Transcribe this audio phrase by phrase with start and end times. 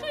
[0.00, 0.09] 这。